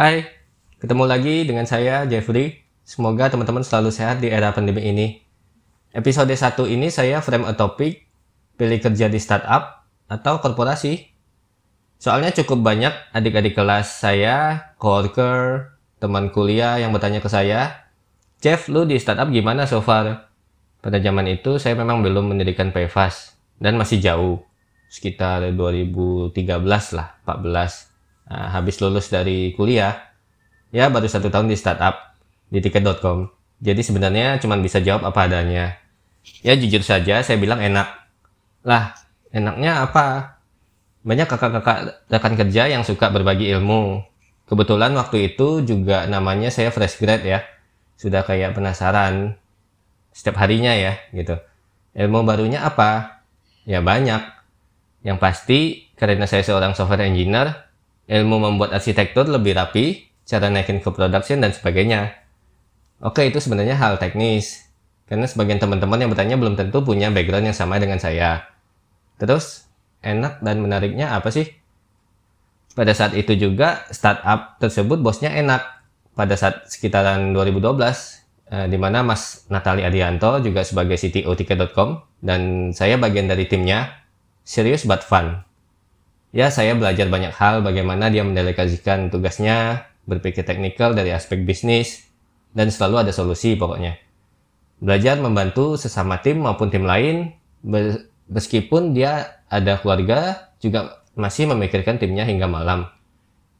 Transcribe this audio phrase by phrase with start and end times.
[0.00, 0.24] Hai,
[0.80, 2.64] ketemu lagi dengan saya Jeffrey.
[2.88, 5.20] Semoga teman-teman selalu sehat di era pandemi ini.
[5.92, 8.08] Episode 1 ini saya frame a topic,
[8.56, 11.04] pilih kerja di startup atau korporasi.
[12.00, 17.92] Soalnya cukup banyak adik-adik kelas saya, coworker, teman kuliah yang bertanya ke saya,
[18.40, 20.32] Jeff, lu di startup gimana so far?
[20.80, 24.40] Pada zaman itu saya memang belum mendirikan Pevas dan masih jauh,
[24.88, 26.32] sekitar 2013
[26.96, 27.89] lah, 14
[28.30, 29.98] Nah, habis lulus dari kuliah,
[30.70, 32.14] ya baru satu tahun di startup
[32.46, 33.26] di tiket.com.
[33.58, 35.76] Jadi sebenarnya cuma bisa jawab apa adanya.
[36.46, 37.90] Ya jujur saja saya bilang enak.
[38.62, 38.94] Lah,
[39.34, 40.38] enaknya apa?
[41.02, 44.06] Banyak kakak-kakak rekan kerja yang suka berbagi ilmu.
[44.46, 47.42] Kebetulan waktu itu juga namanya saya fresh grad ya.
[47.98, 49.36] Sudah kayak penasaran
[50.14, 51.34] setiap harinya ya gitu.
[51.98, 53.22] Ilmu barunya apa?
[53.66, 54.22] Ya banyak.
[55.02, 55.60] Yang pasti
[55.96, 57.69] karena saya seorang software engineer,
[58.10, 62.10] ilmu membuat arsitektur lebih rapi, cara naikin ke production dan sebagainya.
[62.98, 64.66] Oke, itu sebenarnya hal teknis.
[65.06, 68.50] Karena sebagian teman-teman yang bertanya belum tentu punya background yang sama dengan saya.
[69.22, 69.70] Terus,
[70.02, 71.54] enak dan menariknya apa sih?
[72.74, 75.62] Pada saat itu juga, startup tersebut bosnya enak.
[76.18, 82.70] Pada saat sekitaran 2012, eh, di mana Mas Natali Adianto juga sebagai CTO Tiket.com dan
[82.74, 84.02] saya bagian dari timnya,
[84.42, 85.46] serius but fun
[86.30, 92.10] ya saya belajar banyak hal bagaimana dia mendelegasikan tugasnya, berpikir teknikal dari aspek bisnis,
[92.54, 93.98] dan selalu ada solusi pokoknya.
[94.80, 97.36] Belajar membantu sesama tim maupun tim lain,
[98.30, 102.88] meskipun dia ada keluarga, juga masih memikirkan timnya hingga malam.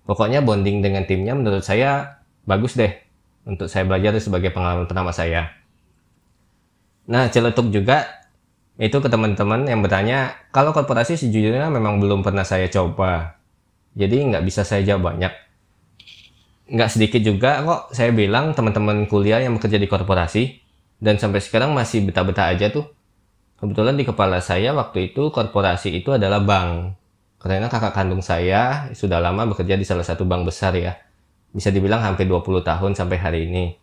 [0.08, 2.90] Pokoknya bonding dengan timnya menurut saya bagus deh
[3.46, 5.54] untuk saya belajar sebagai pengalaman pertama saya.
[7.10, 8.19] Nah, celetuk juga
[8.80, 13.36] itu ke teman-teman yang bertanya, kalau korporasi sejujurnya memang belum pernah saya coba.
[13.92, 15.28] Jadi nggak bisa saya jawab banyak.
[16.72, 20.64] Nggak sedikit juga kok saya bilang teman-teman kuliah yang bekerja di korporasi,
[20.96, 22.88] dan sampai sekarang masih betah-betah aja tuh.
[23.60, 26.96] Kebetulan di kepala saya waktu itu korporasi itu adalah bank.
[27.36, 30.96] Karena kakak kandung saya sudah lama bekerja di salah satu bank besar ya.
[31.52, 33.76] Bisa dibilang hampir 20 tahun sampai hari ini.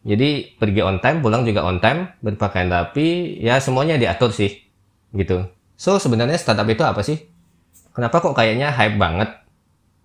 [0.00, 4.64] Jadi pergi on time, pulang juga on time, berpakaian rapi, ya semuanya diatur sih,
[5.12, 5.44] gitu.
[5.76, 7.20] So sebenarnya startup itu apa sih?
[7.92, 9.28] Kenapa kok kayaknya hype banget?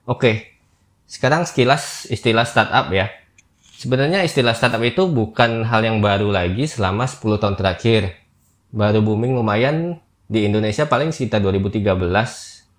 [0.04, 0.52] Oke,
[1.08, 3.08] sekarang sekilas istilah startup ya.
[3.76, 8.20] Sebenarnya istilah startup itu bukan hal yang baru lagi selama 10 tahun terakhir.
[8.76, 11.88] Baru booming lumayan di Indonesia paling sekitar 2013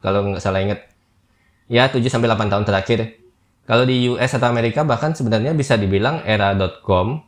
[0.04, 0.84] kalau nggak salah ingat.
[1.72, 3.25] Ya 7 sampai 8 tahun terakhir
[3.66, 7.27] kalau di US atau Amerika bahkan sebenarnya bisa dibilang era.com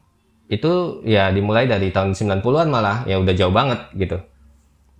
[0.48, 4.22] itu ya dimulai dari tahun 90-an malah ya udah jauh banget gitu.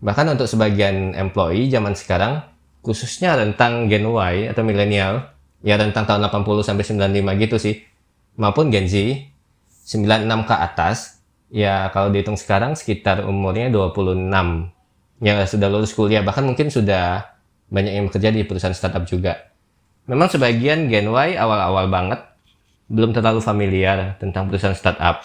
[0.02, 2.42] Bahkan untuk sebagian employee zaman sekarang
[2.82, 5.30] khususnya tentang Gen Y atau milenial
[5.62, 7.74] ya tentang tahun 80 sampai 95 gitu sih
[8.38, 8.94] maupun Gen Z
[9.88, 14.30] 96 ke atas ya kalau dihitung sekarang sekitar umurnya 26
[15.18, 17.34] yang sudah lulus kuliah bahkan mungkin sudah
[17.72, 19.50] banyak yang bekerja di perusahaan startup juga
[20.08, 22.24] Memang sebagian Gen Y awal-awal banget
[22.88, 25.20] belum terlalu familiar tentang perusahaan startup.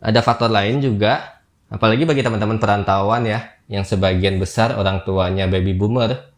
[0.00, 5.76] Ada faktor lain juga, apalagi bagi teman-teman perantauan ya, yang sebagian besar orang tuanya baby
[5.76, 6.32] boomer.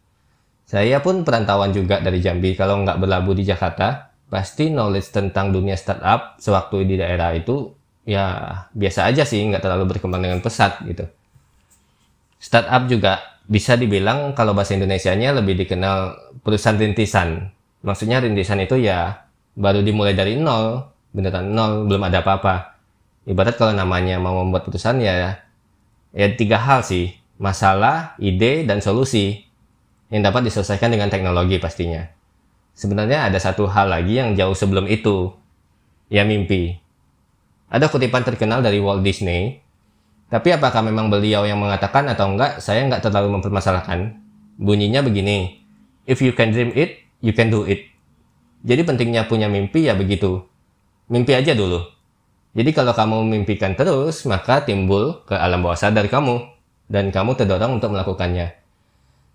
[0.67, 5.79] Saya pun perantauan juga dari Jambi, kalau nggak berlabuh di Jakarta, pasti knowledge tentang dunia
[5.79, 7.71] startup sewaktu di daerah itu
[8.03, 11.07] ya biasa aja sih, nggak terlalu berkembang dengan pesat gitu.
[12.35, 16.13] Startup juga bisa dibilang kalau bahasa Indonesia-nya lebih dikenal
[16.45, 17.49] perusahaan rintisan.
[17.81, 19.25] Maksudnya rintisan itu ya
[19.57, 22.77] baru dimulai dari nol, beneran nol, belum ada apa-apa.
[23.25, 25.41] Ibarat kalau namanya mau membuat perusahaan ya
[26.13, 29.49] ya tiga hal sih, masalah, ide, dan solusi
[30.13, 32.05] yang dapat diselesaikan dengan teknologi pastinya.
[32.77, 35.33] Sebenarnya ada satu hal lagi yang jauh sebelum itu,
[36.13, 36.77] ya mimpi.
[37.69, 39.61] Ada kutipan terkenal dari Walt Disney
[40.29, 44.13] tapi apakah memang beliau yang mengatakan atau enggak, saya enggak terlalu mempermasalahkan.
[44.61, 45.65] Bunyinya begini,
[46.05, 47.89] if you can dream it, you can do it.
[48.61, 50.45] Jadi pentingnya punya mimpi ya begitu.
[51.09, 51.81] Mimpi aja dulu.
[52.53, 56.45] Jadi kalau kamu memimpikan terus, maka timbul ke alam bawah sadar kamu.
[56.89, 58.53] Dan kamu terdorong untuk melakukannya.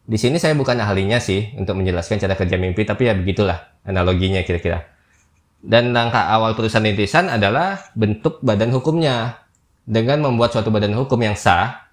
[0.05, 4.43] Di sini saya bukan ahlinya sih untuk menjelaskan cara kerja mimpi, tapi ya begitulah analoginya
[4.46, 4.87] kira-kira.
[5.64, 9.44] Dan langkah awal perusahaan rintisan adalah bentuk badan hukumnya
[9.85, 11.89] dengan membuat suatu badan hukum yang sah,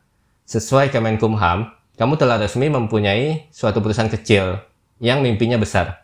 [0.48, 4.64] sesuai Kemenkumham, kamu telah resmi mempunyai suatu perusahaan kecil
[5.04, 6.02] yang mimpinya besar.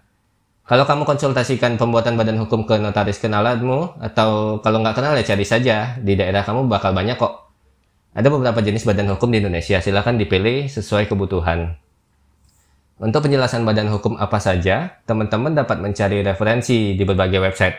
[0.68, 5.48] Kalau kamu konsultasikan pembuatan badan hukum ke notaris kenalanmu, atau kalau nggak kenal ya cari
[5.48, 7.48] saja, di daerah kamu bakal banyak kok.
[8.12, 11.80] Ada beberapa jenis badan hukum di Indonesia, silahkan dipilih sesuai kebutuhan.
[13.00, 17.78] Untuk penjelasan badan hukum apa saja, teman-teman dapat mencari referensi di berbagai website.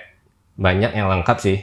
[0.57, 1.61] Banyak yang lengkap sih.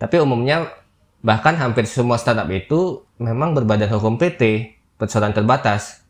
[0.00, 0.79] Tapi umumnya
[1.20, 6.00] bahkan hampir semua startup itu memang berbadan hukum PT, persoalan terbatas.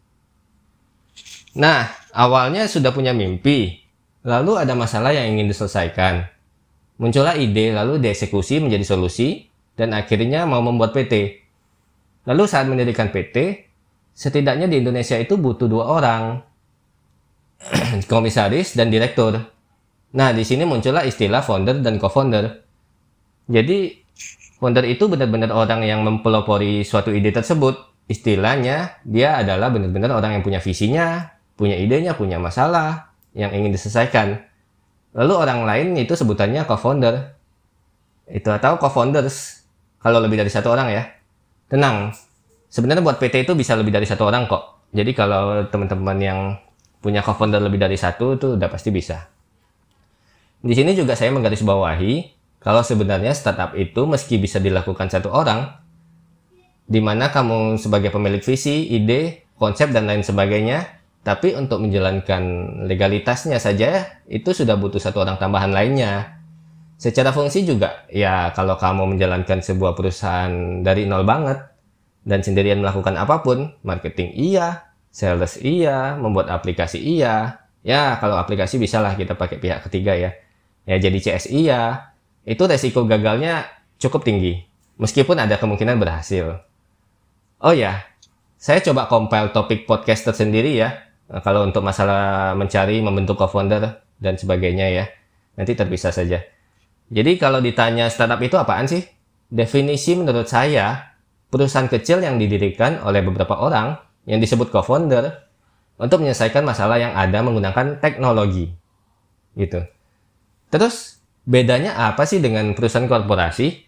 [1.59, 3.83] Nah, awalnya sudah punya mimpi,
[4.23, 6.31] lalu ada masalah yang ingin diselesaikan.
[7.01, 11.43] Muncullah ide, lalu dieksekusi menjadi solusi, dan akhirnya mau membuat PT.
[12.29, 13.67] Lalu saat mendirikan PT,
[14.13, 16.23] setidaknya di Indonesia itu butuh dua orang,
[18.11, 19.41] komisaris dan direktur.
[20.11, 22.61] Nah, di sini muncullah istilah founder dan co-founder.
[23.49, 23.97] Jadi,
[24.61, 27.89] founder itu benar-benar orang yang mempelopori suatu ide tersebut.
[28.07, 34.45] Istilahnya, dia adalah benar-benar orang yang punya visinya, punya idenya, punya masalah yang ingin diselesaikan.
[35.17, 37.35] Lalu orang lain itu sebutannya co-founder.
[38.29, 39.65] Itu atau co-founders.
[39.99, 41.03] Kalau lebih dari satu orang ya.
[41.71, 42.11] Tenang,
[42.67, 44.91] sebenarnya buat PT itu bisa lebih dari satu orang kok.
[44.91, 46.39] Jadi kalau teman-teman yang
[46.99, 49.31] punya co-founder lebih dari satu itu udah pasti bisa.
[50.61, 55.81] Di sini juga saya menggarisbawahi kalau sebenarnya startup itu meski bisa dilakukan satu orang,
[56.85, 62.43] di mana kamu sebagai pemilik visi, ide, konsep dan lain sebagainya, tapi untuk menjalankan
[62.85, 66.37] legalitasnya saja itu sudah butuh satu orang tambahan lainnya.
[67.01, 71.65] Secara fungsi juga, ya kalau kamu menjalankan sebuah perusahaan dari nol banget
[72.29, 77.57] dan sendirian melakukan apa pun, marketing iya, sales iya, membuat aplikasi iya.
[77.81, 80.37] Ya, kalau aplikasi bisa lah kita pakai pihak ketiga ya.
[80.85, 82.10] Ya, jadi CS iya.
[82.45, 83.69] Itu resiko gagalnya
[84.01, 84.65] cukup tinggi.
[85.01, 86.61] Meskipun ada kemungkinan berhasil.
[87.61, 88.05] Oh ya,
[88.61, 91.09] saya coba compile topik podcast tersendiri ya.
[91.29, 95.05] Nah, kalau untuk masalah mencari, membentuk co-founder, dan sebagainya ya.
[95.57, 96.45] Nanti terpisah saja.
[97.11, 99.05] Jadi kalau ditanya startup itu apaan sih?
[99.51, 101.17] Definisi menurut saya,
[101.51, 105.49] perusahaan kecil yang didirikan oleh beberapa orang yang disebut co-founder
[106.01, 108.73] untuk menyelesaikan masalah yang ada menggunakan teknologi.
[109.53, 109.85] Gitu.
[110.73, 111.20] Terus
[111.51, 113.83] bedanya apa sih dengan perusahaan korporasi?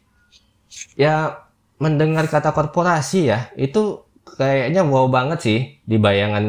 [0.98, 1.46] Ya
[1.78, 6.44] mendengar kata korporasi ya, itu kayaknya wow banget sih di bayangan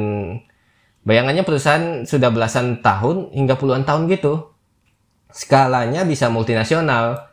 [1.06, 4.50] bayangannya perusahaan sudah belasan tahun hingga puluhan tahun gitu.
[5.30, 7.30] Skalanya bisa multinasional,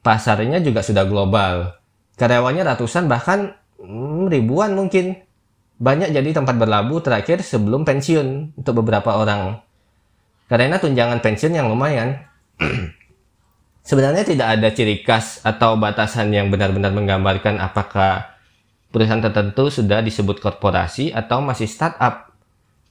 [0.00, 1.76] pasarnya juga sudah global.
[2.16, 5.20] Karyawannya ratusan bahkan hmm, ribuan mungkin
[5.78, 9.62] banyak jadi tempat berlabuh terakhir sebelum pensiun untuk beberapa orang.
[10.48, 12.24] Karena tunjangan pensiun yang lumayan.
[13.88, 18.36] Sebenarnya tidak ada ciri khas atau batasan yang benar-benar menggambarkan apakah
[18.92, 22.36] perusahaan tertentu sudah disebut korporasi atau masih startup.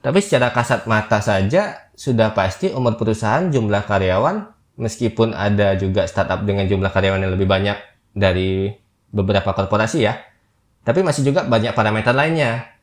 [0.01, 4.49] Tapi secara kasat mata saja sudah pasti umur perusahaan jumlah karyawan
[4.81, 7.77] meskipun ada juga startup dengan jumlah karyawan yang lebih banyak
[8.17, 8.73] dari
[9.13, 10.17] beberapa korporasi ya.
[10.81, 12.73] Tapi masih juga banyak parameter lainnya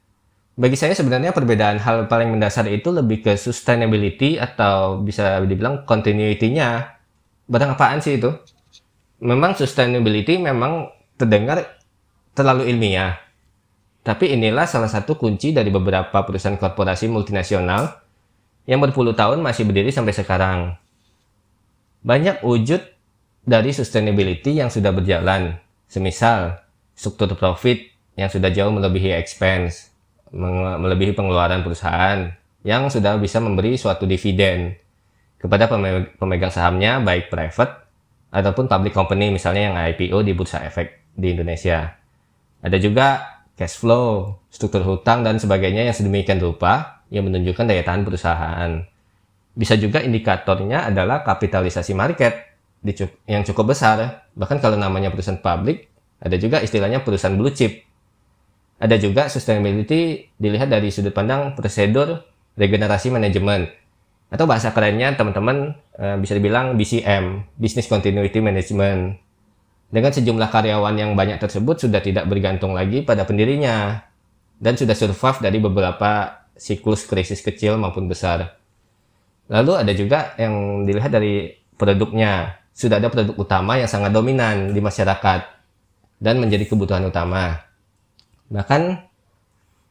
[0.55, 6.94] bagi saya sebenarnya perbedaan hal paling mendasar itu lebih ke sustainability atau bisa dibilang continuity-nya.
[7.45, 8.33] Barang apaan sih itu?
[9.21, 10.89] Memang sustainability memang
[11.21, 11.81] terdengar
[12.33, 13.21] terlalu ilmiah.
[14.05, 18.05] Tapi inilah salah satu kunci dari beberapa perusahaan korporasi multinasional
[18.69, 20.59] yang berpuluh tahun masih berdiri sampai sekarang.
[22.05, 22.85] Banyak wujud
[23.49, 25.57] dari sustainability yang sudah berjalan,
[25.89, 26.61] semisal
[26.93, 29.89] struktur profit yang sudah jauh melebihi expense,
[30.33, 32.29] melebihi pengeluaran perusahaan
[32.61, 34.77] yang sudah bisa memberi suatu dividen
[35.45, 35.69] kepada
[36.17, 37.85] pemegang sahamnya baik private
[38.33, 41.93] ataupun public company misalnya yang IPO di Bursa Efek di Indonesia.
[42.65, 43.07] Ada juga
[43.53, 48.71] cash flow, struktur hutang dan sebagainya yang sedemikian rupa yang menunjukkan daya tahan perusahaan.
[49.53, 52.57] Bisa juga indikatornya adalah kapitalisasi market
[53.29, 54.27] yang cukup besar.
[54.33, 55.93] Bahkan kalau namanya perusahaan publik,
[56.25, 57.85] ada juga istilahnya perusahaan blue chip
[58.85, 62.27] ada juga sustainability dilihat dari sudut pandang prosedur
[62.59, 63.71] regenerasi manajemen
[64.35, 69.23] atau bahasa kerennya teman-teman uh, bisa dibilang BCM, Business Continuity Management.
[69.95, 74.03] Dengan sejumlah karyawan yang banyak tersebut sudah tidak bergantung lagi pada pendirinya
[74.59, 78.59] dan sudah survive dari beberapa siklus krisis kecil maupun besar.
[79.47, 82.59] Lalu ada juga yang dilihat dari produknya.
[82.75, 85.47] Sudah ada produk utama yang sangat dominan di masyarakat
[86.19, 87.63] dan menjadi kebutuhan utama.
[88.51, 88.83] Bahkan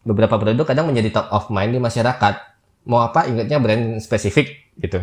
[0.03, 2.52] beberapa produk kadang menjadi top of mind di masyarakat.
[2.83, 4.99] Mau apa ingatnya brand spesifik gitu.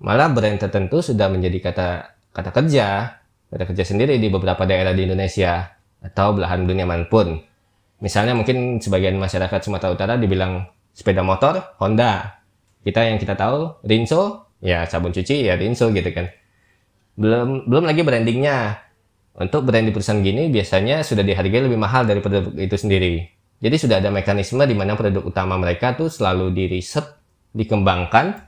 [0.00, 1.88] Malah brand tertentu sudah menjadi kata
[2.32, 3.16] kata kerja,
[3.52, 7.40] kata kerja sendiri di beberapa daerah di Indonesia atau belahan dunia mana pun.
[8.00, 10.64] Misalnya mungkin sebagian masyarakat Sumatera Utara dibilang
[10.96, 12.40] sepeda motor Honda.
[12.80, 16.32] Kita yang kita tahu Rinso, ya sabun cuci ya Rinso gitu kan.
[17.20, 18.80] Belum belum lagi brandingnya
[19.36, 23.39] untuk brand di perusahaan gini biasanya sudah dihargai lebih mahal dari produk itu sendiri.
[23.60, 27.04] Jadi sudah ada mekanisme di mana produk utama mereka tuh selalu diriset,
[27.52, 28.40] dikembangkan,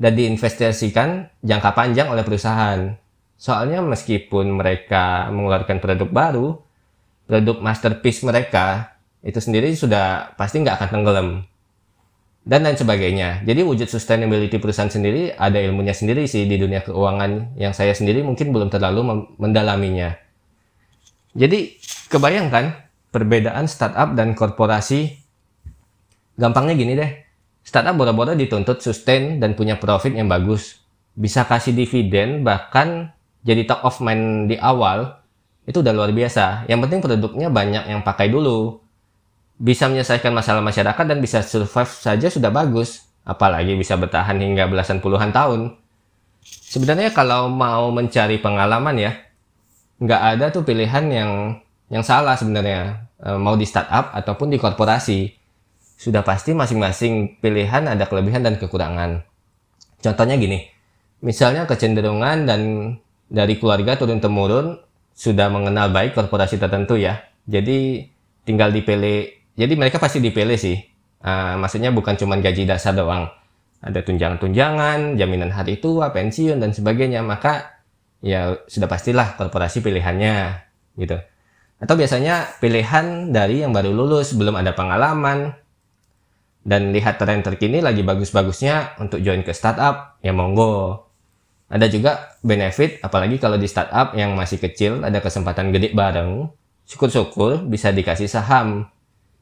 [0.00, 2.96] dan diinvestasikan jangka panjang oleh perusahaan.
[3.36, 6.48] Soalnya meskipun mereka mengeluarkan produk baru,
[7.28, 11.28] produk masterpiece mereka itu sendiri sudah pasti nggak akan tenggelam.
[12.42, 13.46] Dan lain sebagainya.
[13.46, 18.26] Jadi wujud sustainability perusahaan sendiri ada ilmunya sendiri sih di dunia keuangan yang saya sendiri
[18.26, 20.18] mungkin belum terlalu mendalaminya.
[21.38, 21.78] Jadi
[22.10, 22.74] kebayangkan
[23.12, 25.20] perbedaan startup dan korporasi.
[26.40, 27.12] Gampangnya gini deh,
[27.62, 30.80] startup boro-boro dituntut sustain dan punya profit yang bagus.
[31.12, 33.12] Bisa kasih dividen bahkan
[33.44, 35.22] jadi top of mind di awal,
[35.68, 36.66] itu udah luar biasa.
[36.66, 38.80] Yang penting produknya banyak yang pakai dulu.
[39.62, 43.06] Bisa menyelesaikan masalah masyarakat dan bisa survive saja sudah bagus.
[43.22, 45.78] Apalagi bisa bertahan hingga belasan puluhan tahun.
[46.42, 49.12] Sebenarnya kalau mau mencari pengalaman ya,
[50.02, 51.30] nggak ada tuh pilihan yang
[51.92, 55.28] yang salah sebenarnya e, mau di startup ataupun di korporasi
[56.00, 59.20] sudah pasti masing-masing pilihan ada kelebihan dan kekurangan.
[60.00, 60.72] Contohnya gini
[61.20, 62.60] misalnya kecenderungan dan
[63.28, 64.80] dari keluarga turun temurun
[65.12, 67.20] sudah mengenal baik korporasi tertentu ya.
[67.44, 68.08] Jadi
[68.48, 69.52] tinggal dipilih.
[69.54, 70.80] Jadi mereka pasti dipilih sih.
[71.22, 73.30] Uh, maksudnya bukan cuma gaji dasar doang.
[73.84, 77.22] Ada tunjangan-tunjangan jaminan hari tua pensiun dan sebagainya.
[77.22, 77.78] Maka
[78.24, 80.66] ya sudah pastilah korporasi pilihannya
[80.98, 81.18] gitu
[81.82, 85.50] atau biasanya pilihan dari yang baru lulus, belum ada pengalaman,
[86.62, 91.02] dan lihat tren terkini lagi bagus-bagusnya untuk join ke startup, ya monggo.
[91.66, 96.54] Ada juga benefit, apalagi kalau di startup yang masih kecil, ada kesempatan gede bareng,
[96.86, 98.86] syukur-syukur bisa dikasih saham.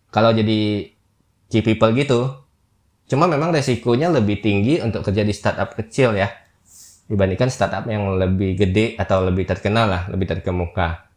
[0.09, 0.89] Kalau jadi
[1.53, 2.41] key people gitu,
[3.05, 6.33] cuma memang resikonya lebih tinggi untuk kerja di startup kecil ya,
[7.05, 11.10] dibandingkan startup yang lebih gede atau lebih terkenal lah, lebih terkemuka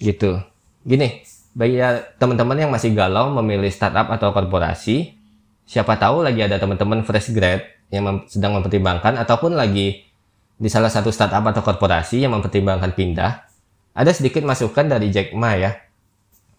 [0.00, 0.40] gitu.
[0.82, 5.18] Gini bagi ya teman-teman yang masih galau memilih startup atau korporasi
[5.66, 10.06] siapa tahu lagi ada teman-teman fresh grad yang mem sedang mempertimbangkan ataupun lagi
[10.54, 13.50] di salah satu startup atau korporasi yang mempertimbangkan pindah
[13.90, 15.74] ada sedikit masukan dari Jack Ma ya.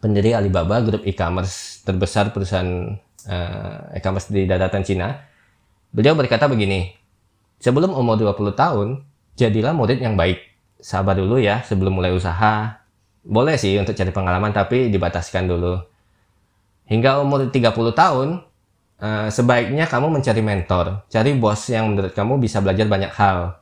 [0.02, 2.98] Pendiri Alibaba grup e-commerce terbesar perusahaan
[3.30, 5.14] uh, e-commerce di daratan Cina.
[5.94, 6.92] Beliau berkata begini
[7.62, 8.88] sebelum umur 20 tahun
[9.38, 10.42] jadilah murid yang baik.
[10.82, 12.81] Sabar dulu ya sebelum mulai usaha
[13.22, 15.78] boleh sih untuk cari pengalaman tapi dibataskan dulu.
[16.90, 18.28] Hingga umur 30 tahun,
[19.00, 23.62] uh, sebaiknya kamu mencari mentor, cari bos yang menurut kamu bisa belajar banyak hal.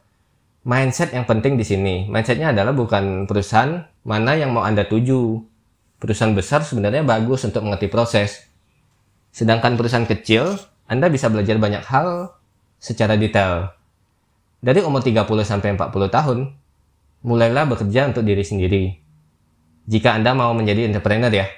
[0.64, 2.08] Mindset yang penting di sini.
[2.08, 5.44] Mindsetnya adalah bukan perusahaan mana yang mau Anda tuju.
[6.00, 8.48] Perusahaan besar sebenarnya bagus untuk mengerti proses.
[9.36, 12.34] Sedangkan perusahaan kecil, Anda bisa belajar banyak hal
[12.80, 13.76] secara detail.
[14.60, 16.38] Dari umur 30 sampai 40 tahun,
[17.24, 19.09] mulailah bekerja untuk diri sendiri
[19.90, 21.50] jika Anda mau menjadi entrepreneur ya,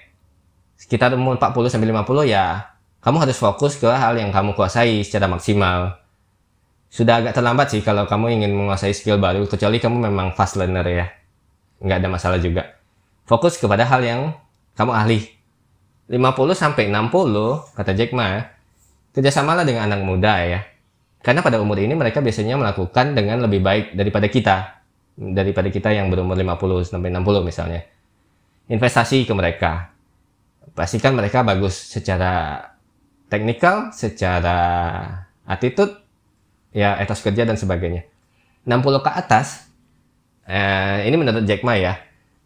[0.80, 2.64] sekitar umur 40 sampai 50 ya,
[3.04, 6.00] kamu harus fokus ke hal yang kamu kuasai secara maksimal.
[6.88, 10.88] Sudah agak terlambat sih kalau kamu ingin menguasai skill baru, kecuali kamu memang fast learner
[10.88, 11.06] ya.
[11.84, 12.80] Nggak ada masalah juga.
[13.28, 14.22] Fokus kepada hal yang
[14.80, 15.20] kamu ahli.
[16.08, 18.48] 50 sampai 60, kata Jack Ma,
[19.12, 20.64] kerjasamalah dengan anak muda ya.
[21.20, 24.80] Karena pada umur ini mereka biasanya melakukan dengan lebih baik daripada kita.
[25.20, 27.84] Daripada kita yang berumur 50 sampai 60 misalnya
[28.68, 29.94] investasi ke mereka.
[30.76, 32.62] Pastikan mereka bagus secara
[33.32, 34.58] teknikal, secara
[35.48, 35.96] attitude,
[36.76, 38.08] ya etos kerja dan sebagainya.
[38.68, 39.72] 60 ke atas,
[40.46, 41.98] eh, ini menurut Jack Ma ya,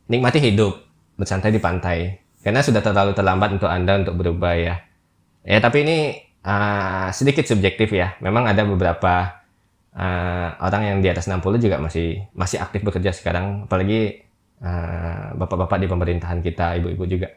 [0.07, 0.79] nikmati hidup,
[1.19, 2.22] bersantai di pantai.
[2.45, 4.75] Karena sudah terlalu terlambat untuk Anda untuk berubah ya.
[5.41, 5.98] Ya tapi ini
[6.45, 8.13] uh, sedikit subjektif ya.
[8.22, 9.41] Memang ada beberapa
[9.98, 13.65] uh, orang yang di atas 60 juga masih masih aktif bekerja sekarang.
[13.65, 14.25] Apalagi
[14.63, 17.27] Eh, bapak-bapak di pemerintahan kita, ibu-ibu juga.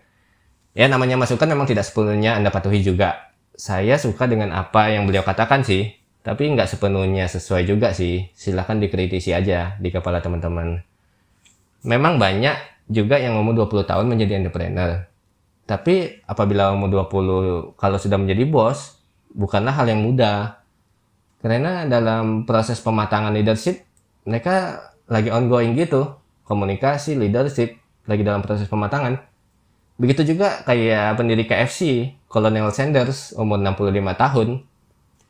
[0.78, 3.34] Ya namanya masukan memang tidak sepenuhnya Anda patuhi juga.
[3.58, 8.30] Saya suka dengan apa yang beliau katakan sih, tapi nggak sepenuhnya sesuai juga sih.
[8.38, 10.78] Silahkan dikritisi aja di kepala teman-teman.
[11.82, 15.02] Memang banyak juga yang umur 20 tahun menjadi entrepreneur.
[15.66, 19.02] Tapi apabila umur 20 kalau sudah menjadi bos,
[19.34, 20.62] bukanlah hal yang mudah.
[21.42, 23.82] Karena dalam proses pematangan leadership,
[24.22, 26.18] mereka lagi ongoing gitu
[26.48, 27.76] komunikasi, leadership,
[28.08, 29.20] lagi dalam proses pematangan.
[30.00, 34.48] Begitu juga kayak pendiri KFC, Colonel Sanders, umur 65 tahun,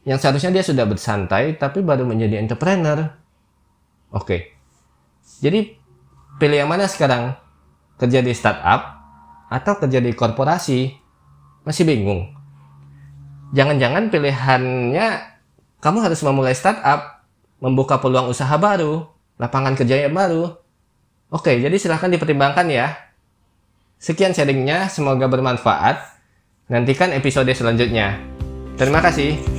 [0.06, 3.10] yang seharusnya dia sudah bersantai, tapi baru menjadi entrepreneur.
[4.14, 4.54] Oke.
[5.42, 5.74] Jadi,
[6.38, 7.34] pilih yang mana sekarang?
[7.98, 8.94] Kerja di startup
[9.50, 10.94] atau kerja di korporasi?
[11.66, 12.30] Masih bingung.
[13.52, 15.06] Jangan-jangan pilihannya
[15.80, 17.24] kamu harus memulai startup,
[17.58, 19.08] membuka peluang usaha baru,
[19.40, 20.56] lapangan kerja yang baru,
[21.28, 22.96] Oke, jadi silahkan dipertimbangkan ya.
[24.00, 26.00] Sekian sharingnya, semoga bermanfaat.
[26.72, 28.16] Nantikan episode selanjutnya.
[28.80, 29.57] Terima kasih.